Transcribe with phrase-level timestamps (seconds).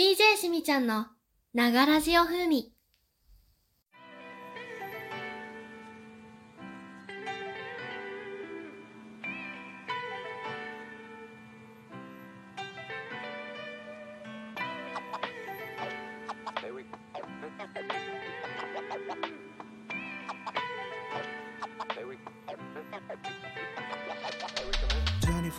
[0.00, 1.08] DJ しみちゃんの
[1.52, 2.72] ながらじお風味。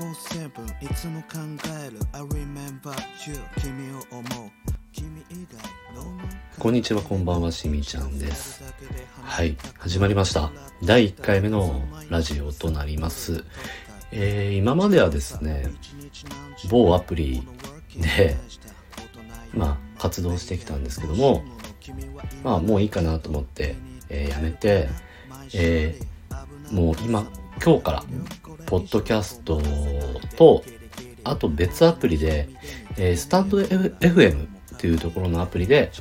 [0.02, 0.04] い
[0.95, 1.38] つも考
[1.86, 1.99] える。
[2.11, 2.89] I remember
[3.29, 3.38] you.
[3.61, 4.51] 君を思う。
[4.92, 5.61] 君以外
[6.57, 8.64] こんにちはこんばんはしみちゃんです。
[9.21, 10.51] はい始まりました。
[10.83, 13.45] 第1回目のラジオとなります。
[14.11, 15.69] えー、今まではですね
[16.71, 17.47] 某アプリ
[17.95, 18.36] で
[19.54, 21.43] まあ活動してきたんですけども
[22.43, 23.75] まあもういいかなと思って、
[24.09, 24.89] えー、やめて、
[25.54, 27.28] えー、もう今
[27.64, 28.04] 今日から
[28.65, 29.61] ポッドキャスト
[30.36, 30.64] と、
[31.24, 32.50] あと別アプリで、
[32.97, 35.92] えー、スタンド FM っていうところのアプリで、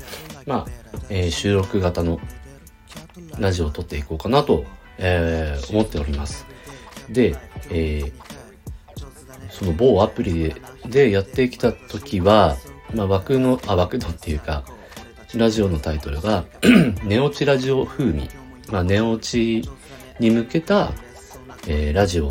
[0.47, 0.67] まあ、
[1.11, 2.19] えー、収録型の
[3.39, 4.65] ラジオを撮っていこうかなと、
[4.99, 6.47] えー、思っております。
[7.11, 7.37] で、
[7.71, 8.13] えー、
[9.51, 10.55] その某アプリで
[10.87, 12.57] でやってきた時は、
[12.95, 14.65] まあ、枠の、あ、枠のっていうか、
[15.35, 16.45] ラジオのタイトルが、
[17.05, 18.29] 寝落ちラジオ風味。
[18.71, 19.69] まあ、寝落ち
[20.19, 20.93] に向けた、
[21.67, 22.31] えー、ラジオ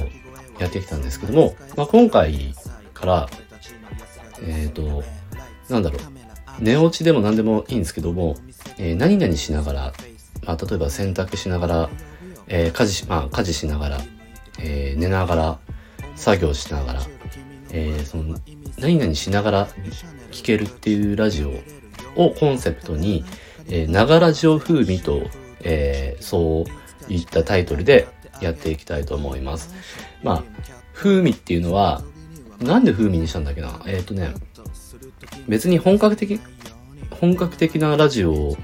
[0.60, 2.54] やってきたんですけども、まあ、今回
[2.94, 3.30] から、
[4.42, 5.04] えっ、ー、と、
[5.70, 8.36] なんだろう、寝落ちでも何でもいいんですけども、
[8.78, 9.94] えー、何々しながら、
[10.46, 11.90] まあ、例えば洗濯しながら、
[12.48, 13.98] えー、家事し、まあ、家事しながら、
[14.60, 15.60] えー、寝ながら、
[16.16, 17.02] 作業しながら、
[17.72, 18.38] えー、その、
[18.78, 19.68] 何々しながら
[20.32, 21.52] 聞けるっていうラジオ
[22.16, 23.24] をコンセプトに、
[23.68, 25.22] えー、ながらジオ風味と、
[25.62, 26.66] えー、そ
[27.10, 28.08] ういったタイトルで
[28.42, 29.74] やっていきたいと思います。
[30.24, 30.44] まあ、
[30.94, 32.02] 風味っていうのは、
[32.60, 33.82] なんで風味にしたんだっけな？
[33.86, 34.34] えっ、ー、とね、
[35.48, 36.40] 別に本格的、
[37.12, 38.58] 本格的なラジオ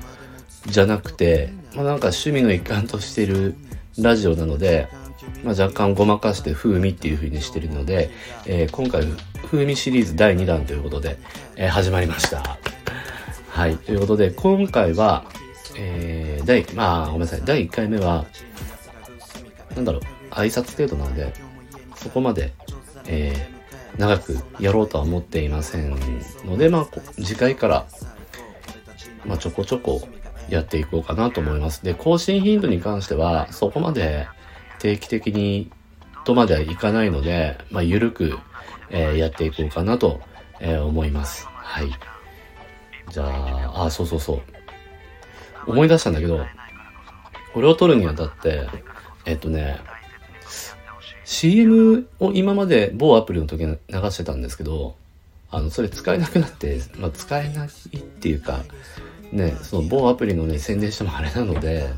[0.66, 3.56] じゃなくて、まあなんか趣味の一環としてる
[3.98, 4.90] ラジオなので、
[5.44, 8.10] まあ、若干ごまかして風味っていう風にしてるので、
[8.46, 9.06] えー、今回
[9.46, 11.18] 風味シリーズ第2弾ということで、
[11.56, 12.58] えー、始まりました。
[13.50, 13.78] はい。
[13.78, 15.26] ということで、今回は、
[15.78, 17.42] えー、第、まあ、ごめんなさい。
[17.46, 18.26] 第1回目は、
[19.76, 21.34] なんだろう、挨拶程度なので、
[21.96, 22.54] そこまで、
[23.08, 25.98] えー、長くやろうとは思っていません
[26.46, 27.86] ので、まあ、次回から、
[29.26, 30.08] まあ、ちょこちょこ
[30.50, 31.84] やっていこうかなと思います。
[31.84, 34.28] で、更新頻度に関しては、そこまで
[34.80, 35.72] 定期的に
[36.26, 38.40] とまではいかないので、まあ、ゆるく、
[38.90, 40.22] えー、やっていこうかなと、
[40.60, 41.48] えー、思います。
[41.48, 41.92] はい。
[43.10, 44.42] じゃあ、あ、そうそうそう。
[45.68, 46.46] 思い出したんだけど、
[47.54, 48.68] これを撮るにあたって、
[49.26, 49.80] えっとね、
[51.24, 54.96] CM を今まで某アプリの時に流してたんですけど、
[55.50, 58.64] あの、それ使えなくなって、まあ、使えないっていうか、
[59.32, 61.90] ね、その某アプリのね、宣伝してもあれなので、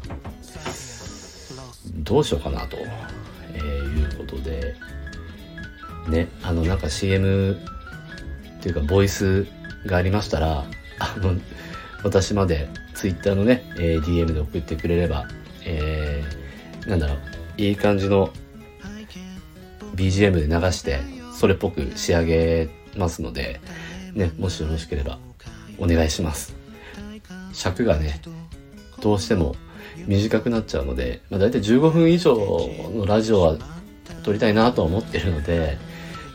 [1.95, 2.77] どうしようかなと、
[3.53, 4.75] えー、いうことで、
[6.07, 7.57] ね、あの、なんか CM
[8.59, 9.45] っていうか、ボイス
[9.85, 10.65] がありましたら、
[10.99, 11.33] あの、
[12.03, 15.27] 私まで Twitter のね、えー、DM で送ってくれれば、
[15.65, 16.46] えー、
[16.87, 17.17] なんだろう、
[17.57, 18.31] いい感じの
[19.95, 21.01] BGM で流して
[21.33, 23.59] それっぽく仕上げますので、
[24.13, 25.19] ね、もしよろしければ
[25.77, 26.55] お願いします。
[27.53, 28.21] 尺がね、
[29.01, 29.55] どうしても
[30.07, 32.35] 短くなっちゃうので、まあ、大体15分以上
[32.95, 33.57] のラジオは
[34.23, 35.77] 撮りたいなとは思ってるので、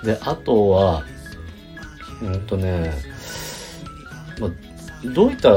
[0.04, 1.04] で、あとは、
[2.22, 2.92] うんとね、
[4.38, 4.50] まあ、
[5.12, 5.50] どういった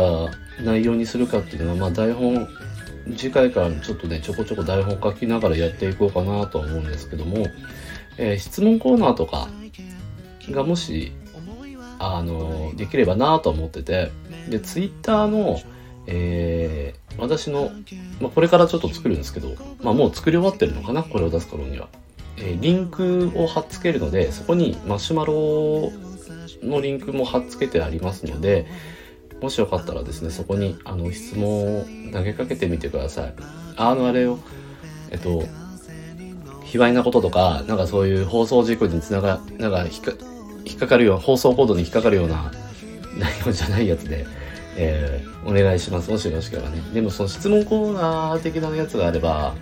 [0.63, 2.47] 内容にするかっていうのは、まあ、台本、
[3.13, 7.47] 次回からちょっとね、ちょこちょこ台本書きながらやっていこうかなとは思うんですけども、
[8.17, 9.49] えー、質問コーナーとか
[10.49, 11.11] がもし、
[11.99, 14.11] あの、できればなと思ってて、
[14.49, 15.59] で、ツイッターの、
[16.07, 17.71] えー、私の、
[18.19, 21.87] まあ、これからちょっと作るんですけど、まあ、もう作り終わってるのかなこれを出す頃には。
[22.37, 25.91] えー、リンクを貼っつけるので、そこにマシュマロ
[26.61, 28.65] のリンクも貼っつけてありますので、
[29.41, 33.33] もしよかったらですね、そこにあの質問を投げかけてみてください。
[33.75, 34.39] あの、あれを、
[35.11, 35.43] えっと、
[36.63, 40.13] 卑猥なこととか、なんかそういう放送事故につなが、なんか引っか
[40.65, 42.51] 引っかかるような、放送コードに引っかかるような
[43.17, 44.25] 内容じゃないやつで、
[44.77, 46.09] えー、お願いします。
[46.09, 46.81] もしよろしければね。
[46.93, 49.53] でもその質問コーナー的なやつがあれば、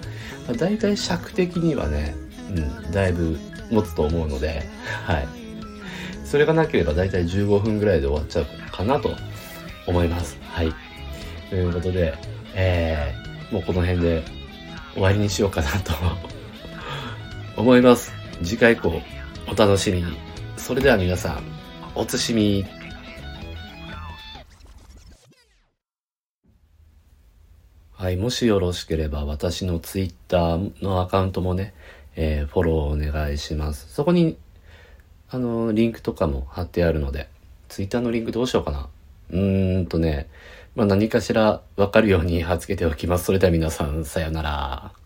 [0.48, 2.16] まあ、大体尺的にはね、
[2.50, 3.38] うん、だいぶ
[3.70, 4.64] 持つと思うので、
[5.06, 5.28] はい。
[6.24, 9.16] それがなければ大体15分ぐらいで終わっちゃうかなと
[9.88, 10.38] 思います。
[10.42, 10.74] はい。
[11.50, 12.14] ということで、
[12.56, 14.24] えー、もうこの辺で
[14.94, 15.94] 終わりにしようかなと
[17.58, 18.12] 思います。
[18.44, 19.02] 次回以降、
[19.48, 20.18] お楽しみに。
[20.58, 21.44] それでは皆さん、
[21.96, 22.66] おつしみ。
[28.04, 31.74] はい、もしよろしければ私のツイッターのアカウントもね、
[32.16, 33.94] えー、フォローお願いします。
[33.94, 34.38] そこに、
[35.30, 37.30] あの、リンクとかも貼ってあるので、
[37.70, 38.90] ツイッターのリンクどうしようかな。
[39.34, 40.30] うーんとね、
[40.76, 43.26] まあ、何かしらわかるように貼っつけておきます。
[43.26, 45.03] それでは皆さん、さようなら。